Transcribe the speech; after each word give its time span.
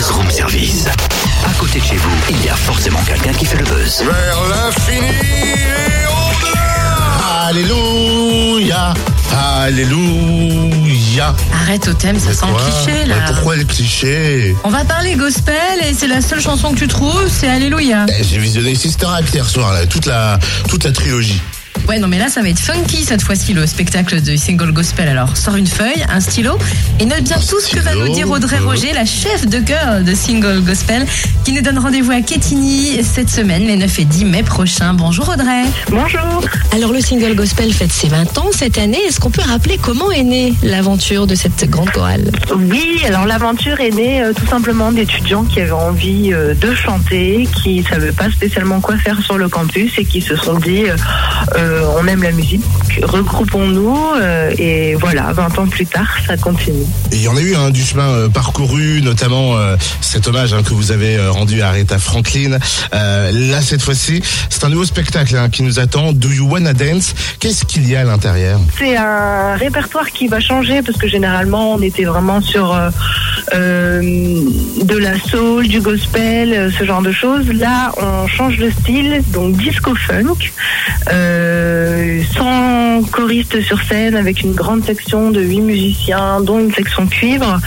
Buzz 0.00 0.10
Room 0.12 0.30
Service. 0.30 0.86
À 1.44 1.52
côté 1.58 1.78
de 1.78 1.84
chez 1.84 1.96
vous, 1.96 2.10
il 2.30 2.42
y 2.42 2.48
a 2.48 2.54
forcément 2.54 3.00
quelqu'un 3.06 3.34
qui 3.34 3.44
fait 3.44 3.58
le 3.58 3.64
buzz. 3.66 4.02
Vers 4.02 4.38
l'infini 4.48 5.08
et 5.08 6.06
au-delà 6.06 7.48
Alléluia 7.48 8.94
Alléluia 9.62 11.34
Arrête 11.52 11.86
au 11.88 11.92
thème, 11.92 12.18
ça 12.18 12.32
sent 12.32 12.46
cliché 12.46 12.98
Mais 13.02 13.06
là. 13.08 13.16
Pourquoi 13.26 13.56
le 13.56 13.64
cliché 13.64 14.56
On 14.64 14.70
va 14.70 14.84
parler 14.84 15.16
gospel 15.16 15.54
et 15.86 15.92
c'est 15.92 16.08
la 16.08 16.22
seule 16.22 16.40
chanson 16.40 16.72
que 16.72 16.78
tu 16.78 16.88
trouves, 16.88 17.28
c'est 17.28 17.48
Alléluia. 17.50 18.06
Eh, 18.08 18.24
J'ai 18.24 18.38
visionné 18.38 18.74
Sister 18.74 19.06
Act 19.14 19.34
hier 19.34 19.46
soir, 19.46 19.74
là, 19.74 19.84
toute 19.84 20.06
la, 20.06 20.38
toute 20.66 20.84
la 20.84 20.92
trilogie. 20.92 21.42
Ouais, 21.90 21.98
non, 21.98 22.06
mais 22.06 22.20
là, 22.20 22.28
ça 22.28 22.40
va 22.40 22.48
être 22.48 22.60
funky 22.60 23.04
cette 23.04 23.22
fois-ci, 23.22 23.52
le 23.52 23.66
spectacle 23.66 24.22
de 24.22 24.36
single 24.36 24.70
gospel. 24.70 25.08
Alors, 25.08 25.36
sors 25.36 25.56
une 25.56 25.66
feuille, 25.66 26.04
un 26.08 26.20
stylo, 26.20 26.56
et 27.00 27.04
note 27.04 27.24
bien 27.24 27.36
tout 27.38 27.58
ce 27.58 27.74
que 27.74 27.80
va 27.80 27.96
nous 27.96 28.12
dire 28.12 28.30
Audrey 28.30 28.58
euh. 28.60 28.64
Roger, 28.64 28.92
la 28.92 29.04
chef 29.04 29.48
de 29.48 29.58
chœur 29.58 30.04
de 30.04 30.14
single 30.14 30.60
gospel, 30.60 31.04
qui 31.44 31.50
nous 31.50 31.62
donne 31.62 31.80
rendez-vous 31.80 32.12
à 32.12 32.20
Quetigny 32.20 33.02
cette 33.02 33.28
semaine, 33.28 33.66
les 33.66 33.74
9 33.74 33.98
et 33.98 34.04
10 34.04 34.24
mai 34.26 34.44
prochains. 34.44 34.94
Bonjour 34.94 35.30
Audrey. 35.30 35.64
Bonjour. 35.88 36.44
Alors, 36.72 36.92
le 36.92 37.00
single 37.00 37.34
gospel 37.34 37.72
fête 37.72 37.90
ses 37.90 38.06
20 38.06 38.38
ans 38.38 38.50
cette 38.52 38.78
année. 38.78 39.00
Est-ce 39.08 39.18
qu'on 39.18 39.32
peut 39.32 39.42
rappeler 39.42 39.76
comment 39.76 40.12
est 40.12 40.22
née 40.22 40.54
l'aventure 40.62 41.26
de 41.26 41.34
cette 41.34 41.68
grande 41.68 41.90
chorale? 41.90 42.30
Oui, 42.54 43.02
alors 43.04 43.26
l'aventure 43.26 43.80
est 43.80 43.90
née 43.90 44.22
euh, 44.22 44.32
tout 44.32 44.46
simplement 44.46 44.92
d'étudiants 44.92 45.42
qui 45.42 45.60
avaient 45.60 45.72
envie 45.72 46.32
euh, 46.32 46.54
de 46.54 46.72
chanter, 46.72 47.48
qui 47.64 47.80
ne 47.80 47.84
savaient 47.84 48.12
pas 48.12 48.30
spécialement 48.30 48.80
quoi 48.80 48.96
faire 48.96 49.20
sur 49.22 49.38
le 49.38 49.48
campus 49.48 49.98
et 49.98 50.04
qui 50.04 50.20
se 50.20 50.36
sont 50.36 50.54
dit 50.54 50.84
euh, 50.88 50.94
euh, 51.56 51.79
on 51.98 52.06
aime 52.06 52.22
la 52.22 52.32
musique, 52.32 52.62
regroupons-nous 53.02 53.98
euh, 54.20 54.52
et 54.58 54.94
voilà, 54.94 55.32
20 55.32 55.58
ans 55.58 55.66
plus 55.66 55.86
tard, 55.86 56.08
ça 56.26 56.36
continue. 56.36 56.84
Et 57.12 57.16
il 57.16 57.22
y 57.22 57.28
en 57.28 57.36
a 57.36 57.40
eu 57.40 57.54
un 57.54 57.70
du 57.70 57.82
chemin 57.82 58.08
euh, 58.08 58.28
parcouru, 58.28 59.00
notamment 59.02 59.56
euh, 59.56 59.76
cet 60.00 60.28
hommage 60.28 60.52
hein, 60.52 60.62
que 60.62 60.74
vous 60.74 60.92
avez 60.92 61.16
euh, 61.16 61.30
rendu 61.30 61.62
à 61.62 61.68
Aretha 61.68 61.98
Franklin. 61.98 62.58
Euh, 62.94 63.30
là, 63.50 63.60
cette 63.60 63.82
fois-ci, 63.82 64.22
c'est 64.48 64.64
un 64.64 64.68
nouveau 64.68 64.84
spectacle 64.84 65.36
hein, 65.36 65.48
qui 65.48 65.62
nous 65.62 65.78
attend. 65.78 66.12
Do 66.12 66.28
You 66.28 66.48
Wanna 66.48 66.72
Dance? 66.72 67.14
Qu'est-ce 67.38 67.64
qu'il 67.64 67.88
y 67.88 67.96
a 67.96 68.00
à 68.00 68.04
l'intérieur? 68.04 68.60
C'est 68.78 68.96
un 68.96 69.56
répertoire 69.56 70.10
qui 70.10 70.28
va 70.28 70.40
changer 70.40 70.82
parce 70.82 70.98
que 70.98 71.08
généralement 71.08 71.74
on 71.74 71.82
était 71.82 72.04
vraiment 72.04 72.40
sur 72.40 72.72
euh, 72.74 72.80
euh, 72.80 72.90
de 73.52 74.96
la 74.96 75.18
soul, 75.18 75.66
du 75.68 75.80
gospel, 75.80 76.52
euh, 76.52 76.70
ce 76.70 76.84
genre 76.84 77.02
de 77.02 77.12
choses. 77.12 77.50
Là, 77.52 77.92
on 77.96 78.26
change 78.26 78.56
de 78.58 78.70
style, 78.70 79.22
donc 79.32 79.56
disco 79.56 79.94
funk, 79.94 80.52
euh, 81.12 82.22
sans 82.34 83.02
choriste 83.10 83.60
sur 83.62 83.80
scène, 83.82 84.16
avec 84.16 84.42
une 84.42 84.54
grande 84.54 84.84
section 84.84 85.30
de 85.30 85.40
huit 85.40 85.60
musiciens, 85.60 86.40
dont 86.40 86.58
une 86.58 86.72
section 86.72 87.06
cuivre. 87.06 87.58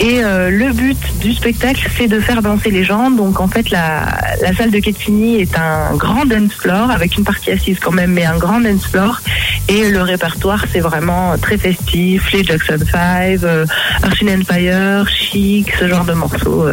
Et 0.00 0.24
euh, 0.24 0.50
le 0.50 0.72
but 0.72 0.98
du 1.20 1.32
spectacle, 1.32 1.88
c'est 1.96 2.08
de 2.08 2.20
faire 2.20 2.42
danser 2.42 2.70
les 2.70 2.84
gens. 2.84 3.10
Donc 3.10 3.40
en 3.40 3.48
fait, 3.48 3.70
la, 3.70 4.06
la 4.42 4.54
salle 4.54 4.70
de 4.70 4.78
Quetigny 4.78 5.40
est 5.40 5.56
un 5.56 5.94
grand 5.96 6.24
dance 6.26 6.52
floor 6.52 6.90
avec 6.90 7.16
une 7.16 7.24
partie 7.24 7.50
assise 7.52 7.78
quand 7.78 7.92
même, 7.92 8.12
mais 8.12 8.24
un 8.24 8.36
grand 8.36 8.60
dance 8.60 8.86
floor. 8.86 9.20
Et 9.68 9.90
le 9.90 10.02
répertoire, 10.02 10.64
c'est 10.72 10.80
vraiment 10.80 11.36
très 11.38 11.56
festif. 11.56 12.32
Les 12.32 12.44
Jackson 12.44 12.78
5, 12.90 13.38
euh, 13.44 13.66
and 14.04 14.42
Fire, 14.46 15.06
Ce 15.32 15.88
genre 15.88 16.04
de 16.04 16.12
morceaux. 16.12 16.66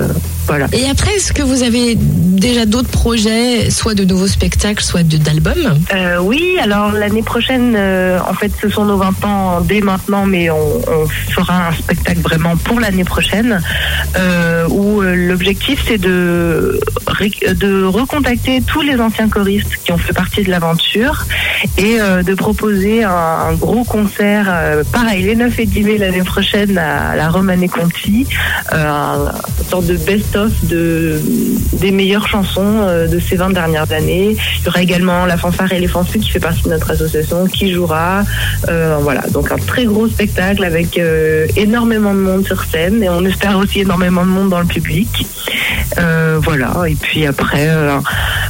Voilà. 0.47 0.67
Et 0.73 0.86
après, 0.89 1.14
est-ce 1.16 1.31
que 1.34 1.44
vous 1.44 1.64
avez 1.64 1.95
déjà 1.97 2.66
d'autres 2.66 2.89
projets, 2.89 3.70
soit 3.70 3.94
de 3.95 4.03
nouveaux 4.03 4.28
spectacles, 4.28 4.84
soit 4.84 5.03
de- 5.03 5.17
d'albums? 5.17 5.78
Euh, 5.94 6.17
oui, 6.22 6.58
alors 6.61 6.92
l'année 6.92 7.22
prochaine, 7.23 7.75
euh, 7.78 8.20
en 8.28 8.34
fait, 8.34 8.52
ce 8.62 8.69
sont 8.69 8.86
nos 8.86 8.97
20 8.97 9.23
ans 9.25 9.62
dès 9.62 9.81
maintenant, 9.81 10.25
mais 10.25 10.50
on, 10.50 10.58
on 10.58 11.08
fera 11.08 11.69
un 11.69 11.72
spectacle 11.73 12.19
vraiment 12.22 12.58
pour 12.58 12.80
l'année 12.80 13.03
prochaine, 13.03 13.62
euh, 14.17 14.66
où 14.69 15.02
euh, 15.02 15.16
l'objectif 15.16 15.84
c'est 15.88 15.97
de, 16.00 16.80
de 17.56 17.84
recontacter 17.84 18.62
tous 18.62 18.81
les 18.81 19.00
anciens 19.00 19.30
choristes 19.30 19.78
qui 19.86 19.92
ont 19.92 19.97
fait 19.97 20.14
partie 20.14 20.44
de 20.44 20.50
l'aventure 20.50 21.25
et 21.78 22.02
euh, 22.02 22.23
de 22.23 22.34
proposer 22.34 23.03
un, 23.03 23.12
un 23.12 23.53
gros 23.53 23.84
concert, 23.84 24.47
euh, 24.50 24.84
pareil, 24.91 25.23
les 25.23 25.35
9 25.35 25.59
et 25.59 25.66
10 25.66 25.84
mai 25.84 25.97
l'année 25.97 26.23
prochaine 26.23 26.78
à 26.78 27.16
la 27.16 27.29
Romane 27.29 27.68
Conti, 27.69 28.25
euh, 28.73 28.90
un- 28.90 29.31
une 29.59 29.66
sorte 29.69 29.85
de 29.85 29.96
best-of 29.97 30.41
de, 30.63 31.19
des 31.74 31.91
meilleures 31.91 32.28
chansons 32.28 32.62
euh, 32.81 33.07
de 33.07 33.19
ces 33.19 33.35
20 33.35 33.52
dernières 33.52 33.91
années. 33.91 34.35
Il 34.59 34.66
y 34.66 34.68
aura 34.68 34.81
également 34.81 35.25
la 35.25 35.38
fanfare 35.38 35.72
éléphant 35.74 36.03
Sud 36.03 36.22
qui 36.22 36.29
fait 36.29 36.40
partie 36.40 36.63
de 36.63 36.69
notre 36.69 36.91
association 36.91 37.47
qui 37.47 37.72
jouera. 37.72 38.24
Euh, 38.69 38.97
voilà, 39.02 39.22
donc 39.31 39.52
un 39.52 39.57
très 39.57 39.85
gros 39.85 40.07
spectacle 40.07 40.63
avec 40.63 40.97
euh, 40.97 41.47
énormément 41.56 42.13
de 42.13 42.19
monde 42.19 42.46
sur 42.46 42.63
scène 42.63 43.03
et 43.03 43.09
on 43.09 43.25
espère 43.25 43.57
aussi 43.57 43.81
énormément 43.81 44.24
de 44.24 44.31
monde 44.31 44.50
dans 44.50 44.59
le 44.59 44.68
public. 44.68 45.25
Voilà, 46.44 46.73
et 46.88 46.96
puis 46.96 47.25
après, 47.28 47.69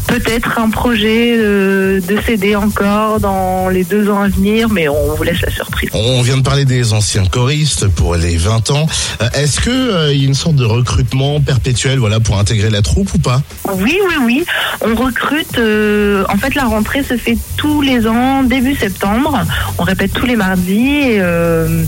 peut-être 0.08 0.60
un 0.60 0.70
projet 0.70 1.38
de 1.38 2.18
CD 2.26 2.56
encore 2.56 3.20
dans 3.20 3.68
les 3.70 3.84
deux 3.84 4.10
ans 4.10 4.22
à 4.22 4.28
venir, 4.28 4.70
mais 4.70 4.88
on 4.88 5.16
vous 5.16 5.24
laisse 5.24 5.42
la 5.42 5.52
surprise. 5.52 5.90
On 5.94 6.22
vient 6.22 6.38
de 6.38 6.44
parler 6.44 6.66
des 6.66 6.94
anciens 6.94 7.26
choristes 7.26 7.88
pour 7.88 8.16
les 8.16 8.38
20 8.38 8.72
ans. 8.72 8.88
Est-ce 9.34 9.60
que 9.60 9.70
euh, 9.70 10.14
il 10.14 10.22
y 10.22 10.26
a 10.26 10.28
une 10.28 10.34
sorte 10.34 10.56
de 10.56 10.66
recrutement 10.66 11.40
perpétuel 11.42 11.71
voilà, 11.98 12.20
pour 12.20 12.38
intégrer 12.38 12.70
la 12.70 12.82
troupe 12.82 13.14
ou 13.14 13.20
pas? 13.20 13.42
Oui, 13.74 13.98
oui, 14.08 14.16
oui. 14.24 14.46
On 14.82 14.96
recrute. 14.96 15.58
euh, 15.58 16.24
en 16.30 16.38
fait, 16.38 16.56
la 16.56 16.66
rentrée 16.66 17.04
se 17.04 17.18
fait 17.18 17.38
tous 17.58 17.82
les 17.82 18.08
ans, 18.08 18.44
début 18.44 18.76
septembre. 18.76 19.40
On 19.78 19.84
répète 19.84 20.14
tous 20.14 20.26
les 20.26 20.36
mardis. 20.36 21.00
Et, 21.04 21.18
euh, 21.20 21.84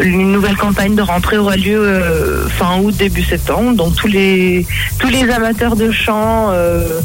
une 0.00 0.32
nouvelle 0.32 0.56
campagne 0.56 0.94
de 0.94 1.02
rentrée 1.02 1.38
aura 1.38 1.56
lieu 1.56 1.78
euh, 1.78 2.48
fin 2.48 2.78
août, 2.78 2.94
début 2.96 3.24
septembre. 3.24 3.74
Donc 3.74 3.96
tous 3.96 4.06
les 4.06 4.66
tous 4.98 5.08
les 5.08 5.28
amateurs 5.30 5.76
de 5.76 5.90
chant 5.90 6.50
euh, 6.50 7.00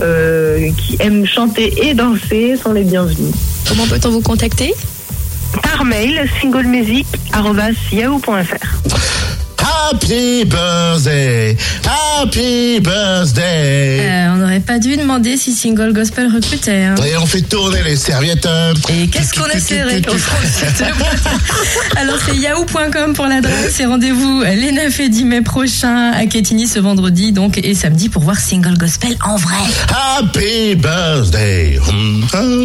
euh, 0.00 0.70
qui 0.76 0.96
aiment 1.00 1.26
chanter 1.26 1.88
et 1.88 1.94
danser 1.94 2.56
sont 2.62 2.72
les 2.72 2.84
bienvenus. 2.84 3.34
Comment 3.68 3.86
peut-on 3.86 4.10
vous 4.10 4.20
contacter? 4.22 4.74
Par 5.62 5.84
mail, 5.84 6.28
singlemusic@yahoo.fr. 6.40 9.07
Happy 9.78 10.44
birthday 10.44 11.56
Happy 11.84 12.80
birthday 12.80 14.00
Euh, 14.00 14.32
On 14.32 14.36
n'aurait 14.38 14.60
pas 14.60 14.78
dû 14.78 14.96
demander 14.96 15.36
si 15.36 15.52
Single 15.52 15.92
Gospel 15.92 16.28
recrutait. 16.34 16.84
hein. 16.84 16.94
Et 17.06 17.16
on 17.16 17.26
fait 17.26 17.42
tourner 17.42 17.82
les 17.84 17.96
serviettes. 17.96 18.48
Et 18.88 19.08
qu'est-ce 19.08 19.32
qu'on 19.34 19.44
a 19.48 19.58
serré 19.60 20.02
Alors 21.96 22.16
c'est 22.26 22.36
yahoo.com 22.36 23.14
pour 23.14 23.26
l'adresse 23.26 23.78
et 23.80 23.86
rendez-vous 23.86 24.42
les 24.42 24.72
9 24.72 25.00
et 25.00 25.08
10 25.08 25.24
mai 25.24 25.42
prochains 25.42 26.12
à 26.12 26.26
Quetigny 26.26 26.66
ce 26.66 26.78
vendredi 26.78 27.32
donc 27.32 27.58
et 27.58 27.74
samedi 27.74 28.08
pour 28.08 28.22
voir 28.22 28.38
Single 28.38 28.76
Gospel 28.78 29.16
en 29.24 29.36
vrai. 29.36 29.56
Happy 30.18 30.74
birthday. 30.76 31.78
Hum, 31.88 32.26
hum. 32.34 32.64